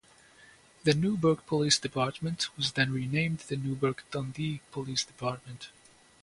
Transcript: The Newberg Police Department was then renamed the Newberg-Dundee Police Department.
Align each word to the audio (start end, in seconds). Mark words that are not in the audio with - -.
The 0.83 0.95
Newberg 0.95 1.45
Police 1.45 1.77
Department 1.77 2.49
was 2.57 2.71
then 2.71 2.91
renamed 2.91 3.41
the 3.41 3.55
Newberg-Dundee 3.55 4.61
Police 4.71 5.03
Department. 5.05 5.69